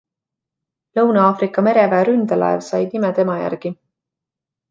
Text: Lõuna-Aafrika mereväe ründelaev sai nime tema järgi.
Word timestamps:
Lõuna-Aafrika 0.99 1.63
mereväe 1.67 2.07
ründelaev 2.09 2.65
sai 2.69 2.81
nime 2.97 3.13
tema 3.21 3.39
järgi. 3.43 3.75